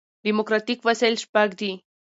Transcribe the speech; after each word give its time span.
ډیموکراټیک 0.25 0.79
وسایل 0.87 1.15
شپږ 1.23 1.49
دي. 1.59 1.71